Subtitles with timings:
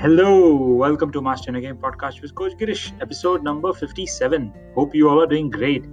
[0.00, 4.52] Hello, welcome to Master in a Game podcast with Coach Girish, episode number 57.
[4.76, 5.86] Hope you all are doing great,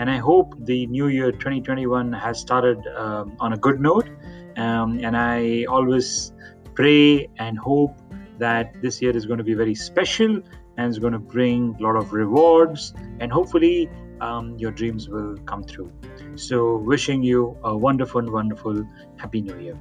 [0.00, 4.08] and I hope the new year 2021 has started um, on a good note.
[4.56, 6.32] Um, and I always
[6.74, 7.96] pray and hope
[8.38, 10.42] that this year is going to be very special
[10.76, 13.88] and is going to bring a lot of rewards, and hopefully,
[14.20, 15.92] um, your dreams will come through.
[16.34, 18.84] So, wishing you a wonderful, wonderful
[19.18, 19.78] Happy New Year.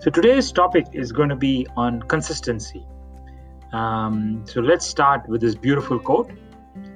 [0.00, 2.84] So, today's topic is going to be on consistency.
[3.72, 6.30] Um, so let's start with this beautiful quote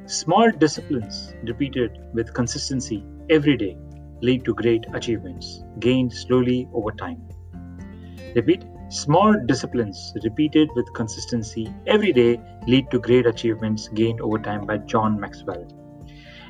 [0.06, 3.76] Small disciplines repeated with consistency every day
[4.22, 7.22] lead to great achievements gained slowly over time.
[8.34, 14.66] Repeat Small disciplines repeated with consistency every day lead to great achievements gained over time
[14.66, 15.64] by John Maxwell.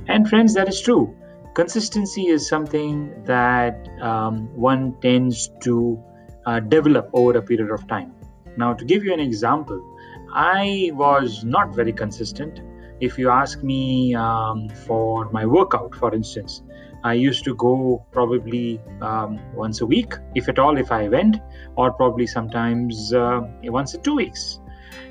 [0.09, 1.15] And friends, that is true.
[1.55, 6.03] Consistency is something that um, one tends to
[6.47, 8.15] uh, develop over a period of time.
[8.57, 9.90] Now, to give you an example,
[10.35, 12.61] I was not very consistent.
[13.01, 16.63] If you ask me um, for my workout, for instance,
[17.03, 21.39] I used to go probably um, once a week, if at all, if I went,
[21.77, 24.61] or probably sometimes uh, once in two weeks.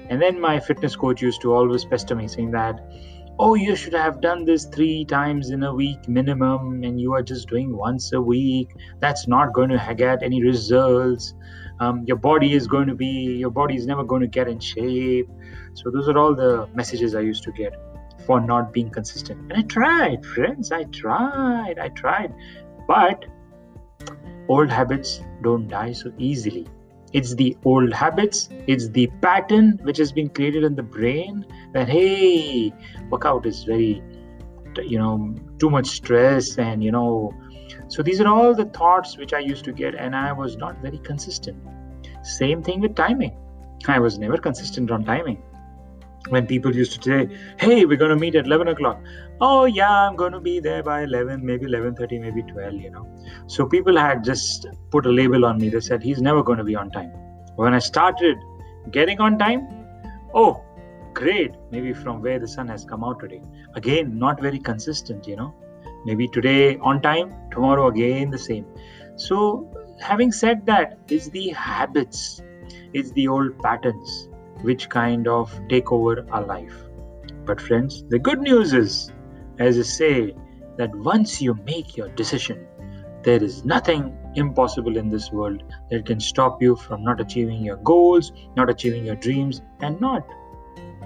[0.10, 2.80] And then my fitness coach used to always pester me, saying that,
[3.40, 7.24] oh, you should have done this three times in a week minimum, and you are
[7.24, 8.76] just doing once a week.
[9.00, 11.34] That's not going to get any results.
[11.80, 14.60] Um, your body is going to be your body is never going to get in
[14.60, 15.30] shape.
[15.74, 17.74] So those are all the messages i used to get
[18.26, 19.40] for not being consistent.
[19.40, 22.34] And i tried friends i tried i tried.
[22.88, 23.26] But
[24.50, 26.68] old habits don't die so easily
[27.14, 31.90] it's the old habits it's the pattern which has been created in the brain that
[31.90, 32.72] hey
[33.10, 34.02] workout is very
[34.84, 37.34] you know too much stress and you know
[37.88, 40.82] so these are all the thoughts which I used to get, and I was not
[40.82, 41.58] very consistent.
[42.24, 43.36] Same thing with timing.
[43.88, 45.42] I was never consistent on timing.
[46.30, 49.02] When people used to say, "Hey, we're going to meet at 11 o'clock,"
[49.42, 52.74] oh yeah, I'm going to be there by 11, maybe 11:30, maybe 12.
[52.74, 53.06] You know,
[53.48, 55.70] so people had just put a label on me.
[55.70, 57.12] They said he's never going to be on time.
[57.56, 58.38] When I started
[58.92, 59.68] getting on time,
[60.34, 60.64] oh,
[61.14, 61.56] great!
[61.72, 63.42] Maybe from where the sun has come out today.
[63.76, 65.28] Again, not very consistent.
[65.28, 65.54] You know
[66.06, 68.66] maybe today on time tomorrow again the same
[69.16, 69.68] so
[70.00, 72.42] having said that it's the habits
[72.94, 74.29] it's the old patterns
[74.62, 76.76] which kind of take over our life.
[77.46, 79.12] But friends the good news is
[79.60, 80.36] as i say
[80.78, 82.66] that once you make your decision
[83.24, 87.78] there is nothing impossible in this world that can stop you from not achieving your
[87.78, 90.24] goals not achieving your dreams and not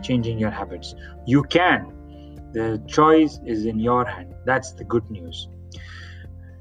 [0.04, 0.94] changing your habits.
[1.26, 1.92] You can.
[2.54, 4.36] The choice is in your hand.
[4.46, 5.48] That's the good news.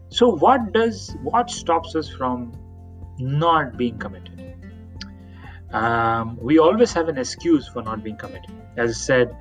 [0.09, 2.53] So what does what stops us from
[3.19, 4.42] not being committed
[5.73, 8.51] um, we always have an excuse for not being committed.
[8.77, 9.37] As i said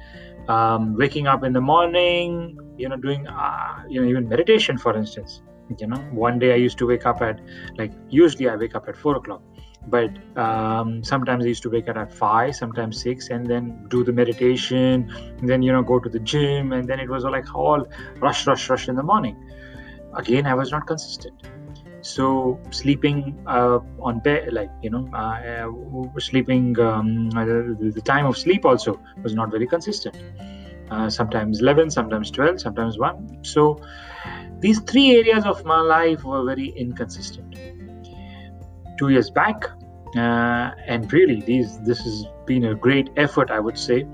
[0.47, 4.95] um, waking up in the morning you know doing uh, you know even meditation for
[4.97, 5.41] instance.
[5.77, 7.39] You know one day i used to wake up at
[7.77, 9.41] like usually i wake up at four o'clock.
[9.87, 14.03] But um, sometimes i used to wake up at five sometimes six and then do
[14.03, 15.11] the meditation
[15.41, 17.85] then you know go to the gym and then it was like all
[18.19, 19.35] rush rush rush in the morning.
[20.13, 21.41] Again i was not consistent
[22.01, 28.37] so sleeping uh, on bed like you know uh, uh, sleeping um, the time of
[28.37, 30.15] sleep also was not very consistent.
[30.89, 33.79] Uh, sometimes 11 sometimes 12 sometimes 1 so
[34.59, 37.55] these three areas of my life were very inconsistent.
[38.99, 39.63] Two years back
[40.17, 44.05] uh, and really these this has been a great effort i would say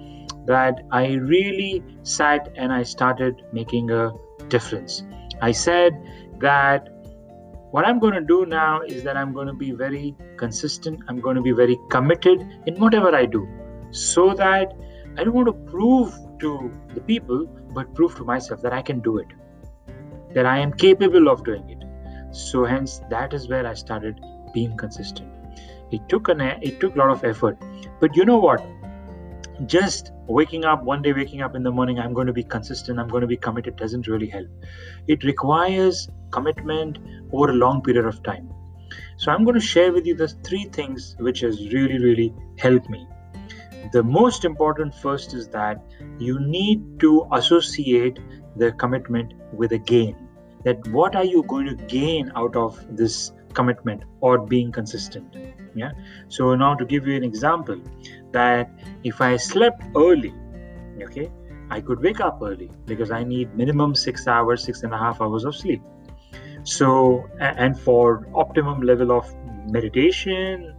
[0.46, 4.12] that i really sat and i started making a
[4.50, 5.04] difference.
[5.42, 5.94] I said
[6.40, 6.90] that
[7.72, 11.20] what i'm going to do now is that i'm going to be very consistent i'm
[11.20, 13.48] going to be very committed in whatever i do
[13.92, 14.74] so that
[15.18, 19.00] i don't want to prove to the people but prove to myself that i can
[19.00, 19.28] do it
[20.38, 21.84] that i am capable of doing it.
[22.32, 24.20] So hence that is where i started
[24.54, 25.30] being consistent.
[25.92, 27.58] It took an it took a lot of effort.
[28.00, 28.66] But you know what
[29.66, 33.00] just waking up one day waking up in the morning i'm going to be consistent
[33.00, 34.48] i'm going to be committed doesn't really help.
[35.08, 37.00] It requires commitment
[37.32, 38.50] over a long period of time.
[39.18, 42.90] So i'm going to share with you the three things which has really really helped
[42.90, 43.08] me.
[43.94, 45.82] The most important first is that
[46.20, 48.20] you need to associate
[48.58, 50.16] the commitment with a gain.
[50.66, 55.36] That what are you going to gain out of this commitment or being consistent.
[55.76, 55.92] Yeah?
[56.38, 57.82] So now to give you an example
[58.32, 58.70] that
[59.04, 60.34] if i slept early
[61.06, 61.30] okay
[61.76, 65.22] i could wake up early because i need minimum six hours six and a half
[65.22, 65.82] hours of sleep.
[66.64, 69.34] So and for optimum level of
[69.68, 70.74] meditation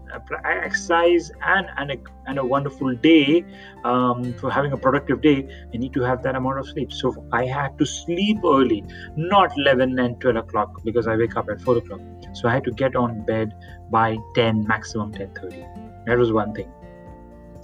[0.44, 1.96] exercise and and a,
[2.26, 3.44] and a wonderful day
[3.85, 6.93] um, for having a productive day i need to have that amount of sleep.
[6.93, 8.85] So i had to sleep early
[9.17, 12.00] not 11 and 12 o'clock because i wake up at 4 o'clock.
[12.32, 13.55] So i had to get on bed
[13.90, 16.73] by 10 maximum 10.30 that was one thing.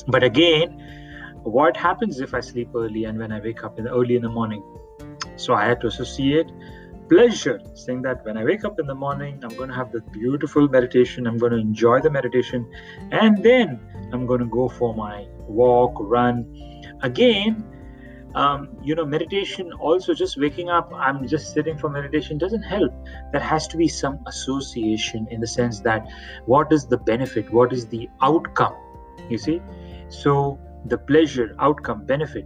[0.09, 0.81] But again
[1.43, 4.23] what happens if i sleep early and when i wake up in the, early in
[4.23, 4.63] the morning?
[5.37, 6.51] So i had to associate
[7.15, 10.03] pleasure, saying that when I wake up in the morning, I'm going to have this
[10.11, 12.69] beautiful meditation, I'm going to enjoy the meditation,
[13.13, 13.79] and then
[14.13, 16.37] I'm going to go for my walk, run.
[17.03, 17.65] Again,
[18.35, 22.93] um, you know, meditation also just waking up, I'm just sitting for meditation doesn't help.
[23.31, 26.05] There has to be some association in the sense that
[26.47, 28.75] what is the benefit, what is the outcome,
[29.29, 29.63] you see?
[30.09, 32.45] So, the pleasure, outcome, benefit,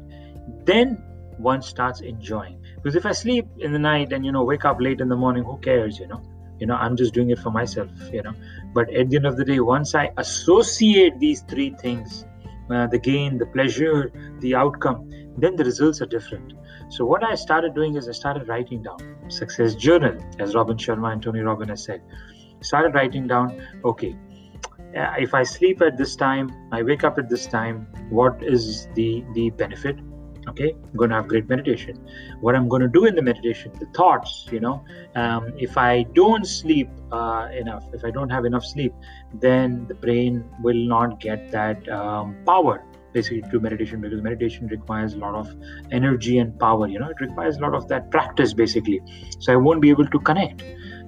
[0.67, 1.03] then
[1.39, 2.61] one starts enjoying.
[2.77, 5.17] Because if i sleep in the night and you know wake up late in the
[5.17, 6.23] morning who cares you know?
[6.59, 8.35] You know i'm just doing it for myself you know?
[8.75, 12.25] But at the end of the day once i associate these three things
[12.71, 16.55] uh, the gain the pleasure the outcome then the results are different.
[16.91, 18.99] So what i started doing is i started writing down
[19.29, 22.03] success journal as robin sharma and tony robbins has said.
[22.61, 24.17] Started writing down okay
[24.97, 28.89] uh, if i sleep at this time i wake up at this time what is
[28.95, 29.97] the the benefit
[30.49, 31.99] okay i'm going to have great meditation.
[32.41, 34.85] What i'm going to do in the meditation the thoughts you know
[35.15, 38.93] um, if i don't sleep uh, enough if i don't have enough sleep
[39.35, 45.15] then the brain will not get that um, power basically to meditation because meditation requires
[45.15, 45.55] a lot of
[45.91, 49.01] energy and power you know it requires a lot of that practice basically.
[49.39, 50.63] So i won't be able to connect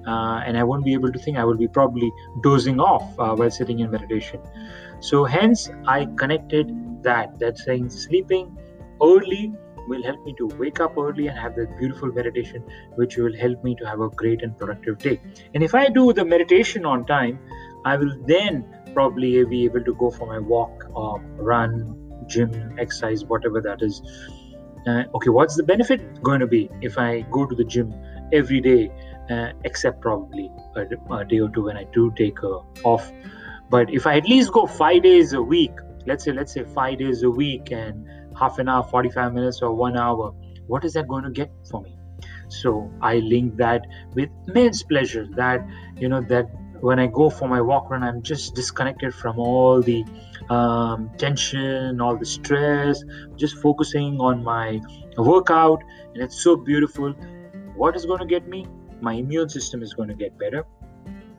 [0.07, 1.37] uh, and i won't be able to think.
[1.37, 2.11] I will be probably
[2.41, 4.41] dozing off uh, while sitting in meditation.
[4.99, 6.71] So hence i connected
[7.03, 8.57] that that saying sleeping
[9.01, 9.53] early
[9.87, 12.63] will help me to wake up early and have that beautiful meditation,
[12.95, 15.19] which will help me to have a great and productive day.
[15.53, 17.39] And if I do the meditation on time,
[17.85, 22.75] I will then probably be able to go for my walk, or um, run, gym,
[22.79, 24.01] exercise, whatever that is.
[24.87, 27.93] Uh, okay, what's the benefit going to be if I go to the gym
[28.33, 28.91] every day,
[29.29, 30.81] uh, except probably a,
[31.13, 33.11] a, day or two when I do take a off?
[33.69, 35.71] But if I at least go five days a week,
[36.05, 38.05] let's say, let's say five days a week, and
[38.41, 40.33] half an hour 45 minutes or one hour
[40.67, 41.97] what is that going to get for me?
[42.49, 43.85] So i link that
[44.15, 45.65] with immense pleasure that
[45.97, 46.49] you know that
[46.81, 50.03] when i go for my walk run i'm just disconnected from all the
[50.49, 53.03] um, tension all the stress
[53.37, 54.81] just focusing on my
[55.17, 55.83] workout
[56.13, 57.13] and it's so beautiful.
[57.75, 58.67] What is going to get me?
[59.01, 60.65] My immune system is going to get better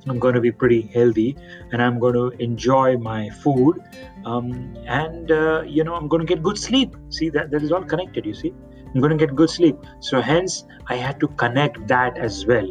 [0.07, 1.37] I'm going to be pretty healthy
[1.71, 3.81] and I'm going to enjoy my food
[4.25, 6.97] um, and uh, you know I'm going to get good sleep.
[7.11, 8.27] See that that is all connected.
[8.27, 8.53] You see,
[8.95, 9.77] I'm going to get good sleep.
[10.01, 12.71] So hence I had to connect that as well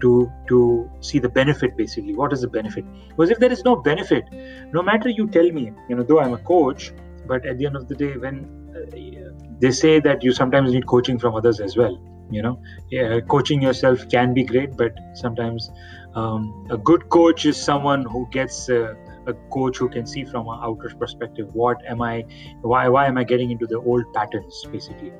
[0.00, 2.14] to to see the benefit basically.
[2.14, 2.84] What is the benefit?
[3.08, 4.24] Because if there is no benefit,
[4.72, 6.92] no matter you tell me, you know, though I'm a coach,
[7.26, 8.44] but at the end of the day, when
[8.76, 11.98] uh, they say that you sometimes need coaching from others as well
[12.32, 12.58] you know
[12.90, 15.70] yeah, coaching yourself can be great but sometimes
[16.14, 18.94] um, a good coach is someone who gets uh,
[19.26, 22.24] a coach who can see from an outer perspective what am i
[22.62, 25.12] why why am i getting into the old patterns basically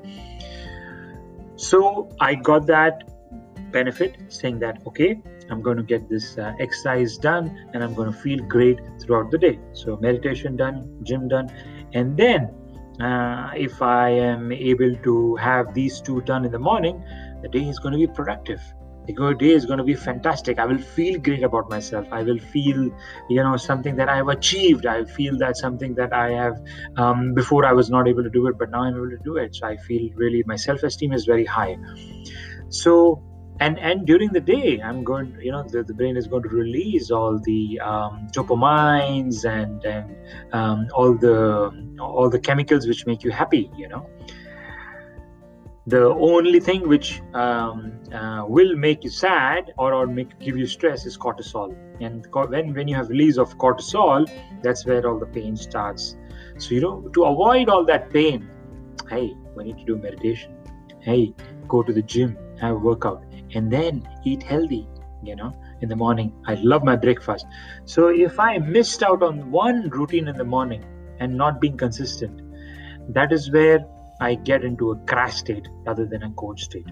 [1.55, 3.03] so i got that
[3.71, 8.11] benefit saying that okay i'm going to get this uh, exercise done and i'm going
[8.11, 11.49] to feel great throughout the day so meditation done gym done
[11.93, 12.53] and then
[12.99, 17.03] uh, if I am able to have these two done in the morning,
[17.41, 18.61] the day is going to be productive.
[19.05, 20.59] The day is going to be fantastic.
[20.59, 22.07] I will feel great about myself.
[22.11, 22.89] I will feel,
[23.29, 24.85] you know, something that I have achieved.
[24.85, 26.55] I feel that something that I have
[26.95, 29.35] um, before I was not able to do it, but now I'm able to do
[29.37, 29.55] it.
[29.55, 31.75] So I feel really my self-esteem is very high.
[32.69, 33.21] So
[33.59, 36.49] and and during the day i'm going you know the, the brain is going to
[36.49, 40.15] release all the um, dopamines and and
[40.53, 41.37] um, all the
[41.99, 44.09] all the chemicals which make you happy you know
[45.85, 50.65] the only thing which um, uh, will make you sad or, or make give you
[50.65, 51.75] stress is cortisol.
[51.99, 54.29] And when when you have release of cortisol
[54.61, 56.15] that's where all the pain starts.
[56.57, 58.49] So you know to avoid all that pain
[59.09, 60.55] hey we need to do meditation.
[61.01, 61.33] Hey
[61.67, 64.87] go to the gym have a workout and then eat healthy
[65.21, 66.33] you know in the morning.
[66.47, 67.45] I love my breakfast.
[67.83, 70.85] So if i missed out on one routine in the morning
[71.19, 72.41] and not being consistent
[73.09, 73.85] that is where
[74.21, 76.87] i get into a crash state rather than a coach state.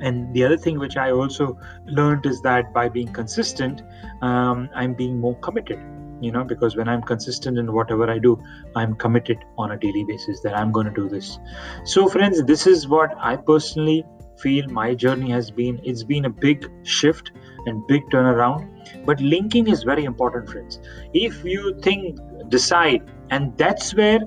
[0.00, 3.82] And the other thing which i also learned is that by being consistent
[4.20, 5.80] um, i'm being more committed
[6.20, 8.32] you know because when i'm consistent in whatever i do
[8.74, 11.38] i'm committed on a daily basis that i'm going to do this.
[11.84, 14.04] So friends this is what i personally
[14.38, 15.80] feel my journey has been.
[15.84, 17.30] It's been a big shift
[17.66, 18.68] and big turnaround
[19.06, 20.80] but linking is very important friends.
[21.14, 24.20] If you think decide and that's where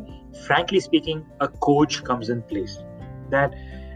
[0.45, 2.77] frankly speaking a coach comes in place.
[3.29, 3.53] That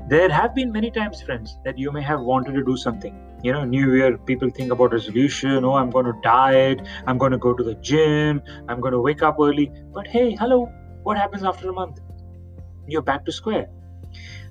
[0.10, 3.16] there have been many times friends that you may have wanted to do something.
[3.44, 5.64] You know new year people think about resolution.
[5.64, 6.82] Oh i'm going to diet.
[7.08, 8.42] I'm going to go to the gym.
[8.68, 9.72] I'm going to wake up early.
[9.94, 10.66] But hey hello
[11.04, 12.00] what happens after a month?
[12.88, 13.68] You're back to square.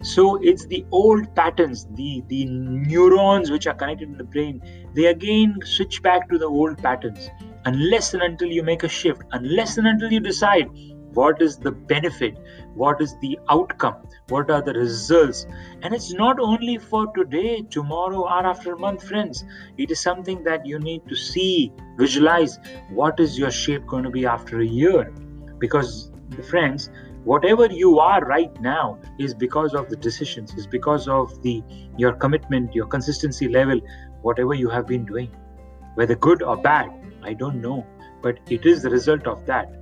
[0.03, 4.63] So it's the old patterns the the neurons which are connected in the brain.
[4.95, 7.29] They again switch back to the old patterns.
[7.65, 10.69] Unless and until you make a shift unless and until you decide
[11.15, 12.39] what is the benefit?
[12.75, 13.97] What is the outcome?
[14.29, 15.47] What are the results?
[15.83, 19.45] And it's not only for today tomorrow or after a month friends.
[19.79, 22.59] It is something that you need to see visualize
[22.91, 25.13] what is your shape going to be after a year.
[25.59, 26.13] Because
[26.49, 26.91] friends
[27.25, 31.63] whatever you are right now is because of the decisions is because of the
[31.97, 33.81] your commitment your consistency level
[34.23, 35.31] whatever you have been doing.
[35.95, 36.91] Whether good or bad
[37.23, 37.85] i don't know.
[38.23, 39.78] But it is the result of that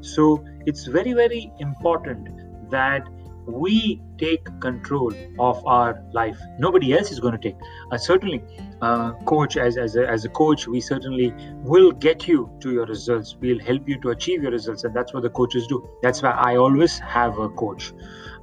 [0.00, 2.28] so it's very very important
[2.70, 3.02] that
[3.46, 6.38] we take control of our life.
[6.58, 7.56] Nobody else is going to take.
[7.90, 8.42] Uh, certainly
[8.82, 12.86] uh, coach as, as, a, as a coach we certainly will get you to your
[12.86, 13.36] results.
[13.40, 15.88] We'll help you to achieve your results and that's what the coaches do.
[16.02, 17.92] That's why i always have a coach.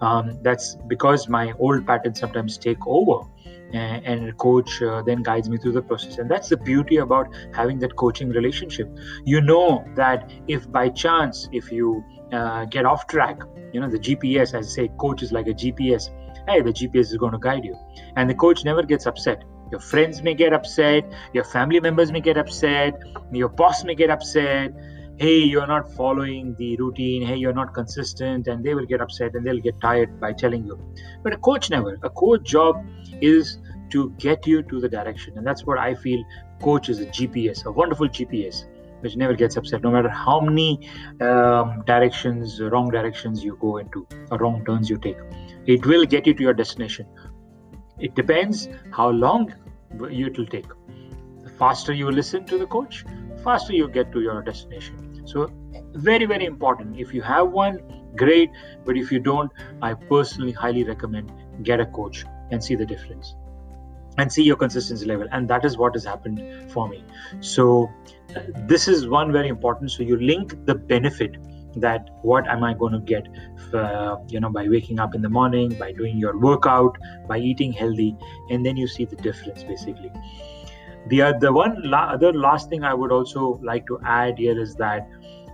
[0.02, 3.28] Um, that's because my old patterns sometimes take over
[3.74, 6.18] and, and a coach uh, then guides me through the process.
[6.18, 8.90] And that's the beauty about having that coaching relationship.
[9.26, 13.40] You know that if by chance if you uh, get off track
[13.74, 16.10] you know the gps as i say coach is like a gps
[16.48, 17.76] hey the gps is going to guide you.
[18.16, 19.44] And the coach never gets upset.
[19.72, 22.94] Your friends may get upset your family members may get upset
[23.32, 24.74] your boss may get upset
[25.20, 27.26] hey you're not following the routine.
[27.26, 28.48] Hey you're not consistent.
[28.48, 30.80] And they will get upset and they'll get tired by telling you.
[31.24, 31.98] But a coach never.
[32.04, 32.86] A coach job
[33.22, 33.60] is
[33.92, 35.38] to get you to the direction.
[35.38, 36.24] And that's what i feel
[36.62, 38.66] coach is a gps a wonderful gps
[39.02, 40.90] which never gets upset no matter how many
[41.22, 45.18] um, directions wrong directions you go into or wrong turns you take.
[45.66, 47.06] It will get you to your destination.
[48.00, 49.54] It depends how long
[49.92, 50.68] it will take.
[51.44, 53.06] The faster you listen to the coach
[53.44, 55.52] faster you get to your destination so
[56.10, 57.00] very very important.
[57.00, 57.80] If you have one
[58.18, 58.50] great.
[58.86, 61.32] But if you don't i personally highly recommend
[61.64, 63.36] get a coach and see the difference
[64.18, 65.28] and see your consistency level.
[65.32, 67.04] And that is what has happened for me.
[67.40, 67.90] So
[68.74, 69.92] this is one very important.
[69.92, 71.38] So you link the benefit
[71.82, 73.28] that what am i going to get
[73.74, 77.72] uh, you know by waking up in the morning by doing your workout by eating
[77.72, 78.16] healthy
[78.50, 80.12] and then you see the difference basically
[81.10, 84.76] the other one la- other last thing i would also like to add here is
[84.76, 85.08] that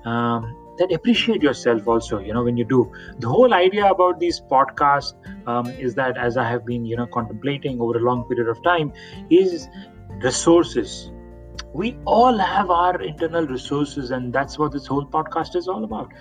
[0.06, 2.92] um, that appreciate yourself also you know when you do.
[3.20, 5.14] The whole idea about these podcasts
[5.48, 8.62] um, is that as i have been you know contemplating over a long period of
[8.64, 8.92] time
[9.30, 9.70] is
[10.24, 11.12] resources.
[11.74, 16.12] We all have our internal resources and that's what this whole podcast is all about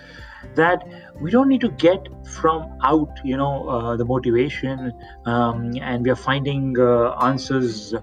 [0.55, 0.87] that
[1.21, 4.91] we don't need to get from out you know uh, the motivation
[5.25, 7.93] um, and we are finding uh, answers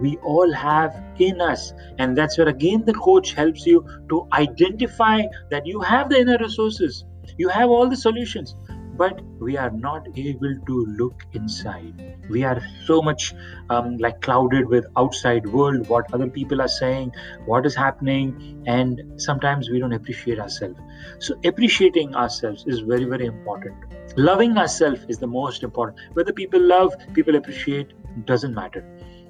[0.00, 1.72] we all have in us.
[1.98, 6.38] And that's where again the coach helps you to identify that you have the inner
[6.38, 7.04] resources.
[7.36, 8.56] You have all the solutions
[9.00, 12.18] but we are not able to look inside.
[12.28, 13.32] We are so much
[13.70, 17.12] um, like clouded with outside world what other people are saying
[17.46, 20.78] what is happening and sometimes we don't appreciate ourselves.
[21.18, 23.74] So appreciating ourselves is very very important.
[24.18, 25.98] Loving ourselves is the most important.
[26.12, 27.94] Whether people love people appreciate
[28.26, 28.84] doesn't matter.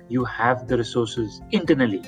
[0.09, 2.03] You have the resources internally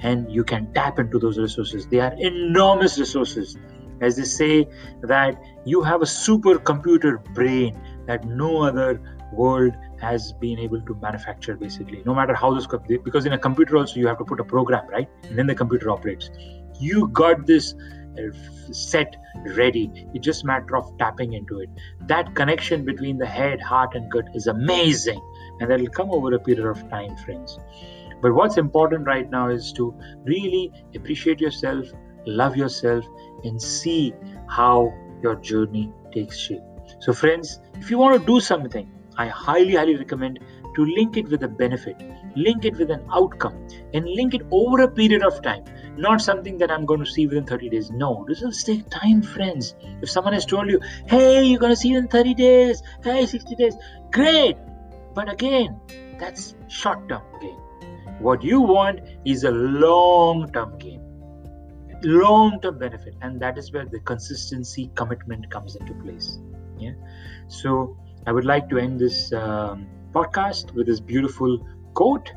[0.00, 1.86] and you can tap into those resources.
[1.86, 3.56] They are enormous resources
[4.00, 4.66] as they say
[5.02, 9.00] that you have a supercomputer brain that no other
[9.32, 12.02] world has been able to manufacture basically.
[12.06, 12.66] No matter how this
[13.04, 15.08] because in a computer also you have to put a program right?
[15.24, 16.30] And then the computer operates.
[16.80, 17.74] You got this
[18.18, 19.16] uh, set
[19.56, 19.90] ready.
[20.14, 21.68] It's just matter of tapping into it.
[22.06, 25.20] That connection between the head heart and gut is amazing
[25.60, 27.58] and that will come over a period of time friends
[28.20, 31.86] but what's important right now is to really appreciate yourself
[32.28, 33.04] love yourself
[33.44, 34.12] and see
[34.48, 34.92] how
[35.22, 36.62] your journey takes shape.
[37.00, 40.38] So, friends, if you want to do something, I highly, highly recommend
[40.76, 41.96] to link it with a benefit,
[42.36, 45.64] link it with an outcome, and link it over a period of time.
[45.96, 47.90] Not something that I'm going to see within 30 days.
[47.90, 49.74] No, this will take time, friends.
[50.02, 53.26] If someone has told you, hey, you're going to see it in 30 days, hey,
[53.26, 53.76] 60 days,
[54.12, 54.56] great.
[55.14, 55.80] But again,
[56.20, 57.58] that's short term gain.
[58.20, 61.07] What you want is a long term gain
[62.02, 66.38] long term benefit and that is where the consistency commitment comes into place
[66.78, 66.92] yeah
[67.48, 71.58] so i would like to end this um, podcast with this beautiful
[71.94, 72.32] quote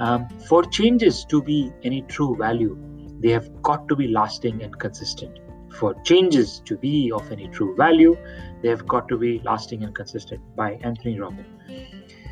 [0.00, 2.78] um, For changes to be any true value,
[3.20, 5.38] they have got to be lasting and consistent.
[5.72, 8.16] For changes to be of any true value,
[8.62, 11.46] they have got to be lasting and consistent by Anthony Robbins.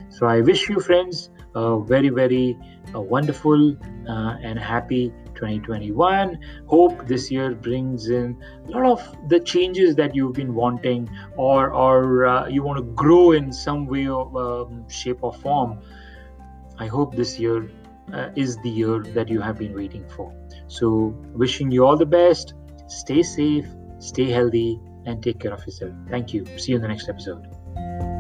[0.09, 2.59] So I wish you, friends, a very, very
[2.95, 3.77] wonderful
[4.09, 6.39] uh, and happy 2021.
[6.67, 11.71] Hope this year brings in a lot of the changes that you've been wanting, or
[11.73, 15.79] or uh, you want to grow in some way, or um, shape, or form.
[16.79, 17.71] I hope this year
[18.13, 20.33] uh, is the year that you have been waiting for.
[20.69, 22.55] So, wishing you all the best.
[22.89, 23.67] Stay safe,
[23.99, 25.93] stay healthy, and take care of yourself.
[26.09, 26.45] Thank you.
[26.59, 28.16] See you in the next episode.